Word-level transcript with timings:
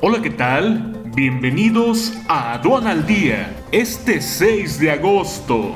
Hola, 0.00 0.22
¿qué 0.22 0.30
tal? 0.30 0.96
Bienvenidos 1.06 2.12
a 2.28 2.52
Aduana 2.52 2.92
al 2.92 3.04
Día, 3.04 3.52
este 3.72 4.20
6 4.20 4.78
de 4.78 4.92
agosto. 4.92 5.74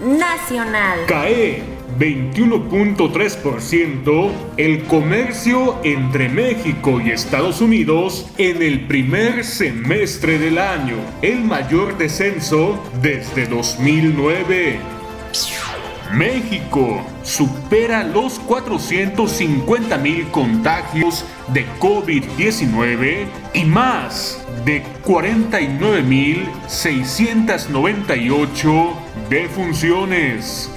Nacional. 0.00 1.06
CAE 1.06 1.62
21.3% 1.98 4.30
el 4.58 4.84
comercio 4.84 5.78
entre 5.82 6.28
México 6.28 7.00
y 7.00 7.10
Estados 7.10 7.62
Unidos 7.62 8.30
en 8.36 8.62
el 8.62 8.86
primer 8.86 9.42
semestre 9.42 10.38
del 10.38 10.58
año, 10.58 10.96
el 11.22 11.42
mayor 11.44 11.96
descenso 11.96 12.78
desde 13.00 13.46
2009. 13.46 14.78
México 16.12 17.02
supera 17.22 18.04
los 18.04 18.38
450 18.40 19.96
mil 19.98 20.26
contagios 20.28 21.24
de 21.52 21.66
COVID-19 21.78 23.26
y 23.54 23.64
más 23.64 24.44
de 24.64 24.82
49 25.04 26.02
mil 26.02 26.48
698 26.66 28.94
defunciones. 29.28 30.70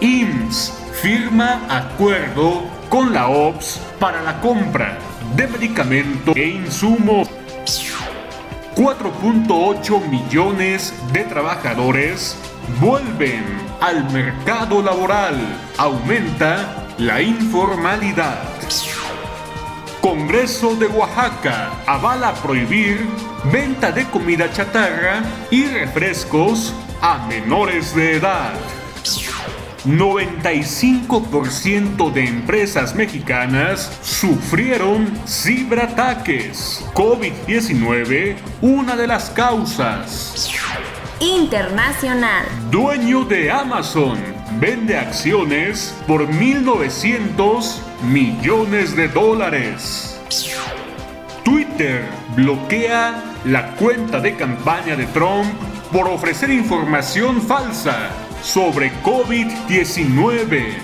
IMSS 0.00 0.72
firma 1.00 1.64
acuerdo 1.68 2.64
con 2.88 3.12
la 3.12 3.28
OPS 3.28 3.80
para 4.00 4.20
la 4.22 4.40
compra 4.40 4.98
de 5.36 5.46
medicamentos 5.46 6.34
e 6.36 6.48
insumos. 6.48 7.28
4.8 8.78 10.08
millones 10.08 10.94
de 11.12 11.24
trabajadores 11.24 12.36
vuelven 12.80 13.44
al 13.80 14.08
mercado 14.12 14.80
laboral. 14.80 15.34
Aumenta 15.76 16.86
la 16.96 17.20
informalidad. 17.20 18.38
Congreso 20.00 20.76
de 20.76 20.86
Oaxaca 20.86 21.72
avala 21.88 22.32
prohibir 22.34 23.04
venta 23.52 23.90
de 23.90 24.04
comida 24.10 24.48
chatarra 24.52 25.24
y 25.50 25.64
refrescos 25.66 26.72
a 27.02 27.26
menores 27.26 27.96
de 27.96 28.18
edad. 28.18 28.52
95% 29.88 32.12
de 32.12 32.26
empresas 32.26 32.94
mexicanas 32.94 33.90
sufrieron 34.02 35.10
ciberataques. 35.26 36.84
COVID-19, 36.92 38.36
una 38.60 38.96
de 38.96 39.06
las 39.06 39.30
causas. 39.30 40.50
Internacional. 41.20 42.44
Dueño 42.70 43.24
de 43.24 43.50
Amazon 43.50 44.18
vende 44.60 44.98
acciones 44.98 45.94
por 46.06 46.28
1.900 46.28 47.78
millones 48.02 48.94
de 48.94 49.08
dólares. 49.08 50.20
Twitter 51.44 52.04
bloquea 52.36 53.24
la 53.46 53.74
cuenta 53.76 54.20
de 54.20 54.36
campaña 54.36 54.96
de 54.96 55.06
Trump 55.06 55.46
por 55.90 56.06
ofrecer 56.08 56.50
información 56.50 57.40
falsa 57.40 58.27
sobre 58.42 58.92
COVID-19. 59.02 60.74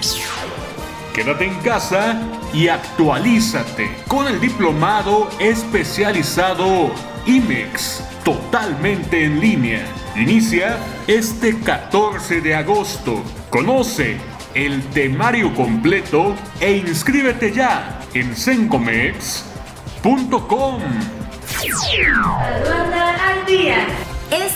Quédate 1.15 1.45
en 1.45 1.55
casa 1.61 2.21
y 2.53 2.69
actualízate 2.69 3.91
con 4.09 4.27
el 4.27 4.41
diplomado 4.41 5.29
especializado 5.39 6.91
IMEX, 7.27 8.03
totalmente 8.25 9.25
en 9.25 9.41
línea. 9.41 9.87
Inicia 10.17 10.79
este 11.07 11.61
14 11.61 12.41
de 12.41 12.55
agosto. 12.55 13.23
Conoce 13.51 14.17
el 14.55 14.83
temario 14.91 15.55
completo 15.55 16.35
e 16.61 16.77
inscríbete 16.77 17.53
ya 17.53 18.01
en 18.15 18.37
sencomex.com. 18.37 20.83
al 23.21 23.47
día. 23.47 24.04